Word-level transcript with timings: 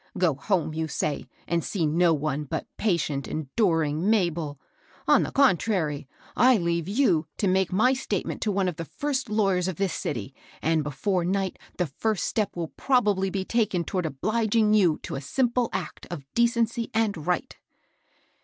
Go 0.17 0.33
home, 0.33 0.73
you 0.73 0.87
say, 0.87 1.27
and 1.47 1.63
see 1.63 1.85
no 1.85 2.11
one 2.11 2.45
but 2.45 2.65
patient, 2.75 3.27
enduring 3.27 4.09
Mabel! 4.09 4.59
On 5.07 5.21
the 5.21 5.31
contrary, 5.31 6.07
I 6.35 6.57
leave 6.57 6.87
you 6.89 7.27
to 7.37 7.47
make 7.47 7.71
my 7.71 7.93
statement 7.93 8.41
to 8.41 8.51
one 8.51 8.67
of 8.67 8.77
the 8.77 8.85
first 8.85 9.29
lawyers 9.29 9.67
of 9.67 9.75
this 9.75 9.93
city; 9.93 10.33
and 10.59 10.83
before 10.83 11.23
night 11.23 11.59
the 11.77 11.85
first 11.85 12.25
step 12.25 12.53
wiU 12.55 12.71
prob 12.75 13.09
ably 13.09 13.29
be 13.29 13.45
taken 13.45 13.83
toward 13.83 14.07
obliging 14.07 14.73
you 14.73 14.97
to 15.03 15.13
a 15.13 15.21
sim 15.21 15.49
ple 15.51 15.69
act 15.71 16.07
of 16.09 16.25
decency 16.33 16.89
and 16.95 17.27
right." 17.27 17.55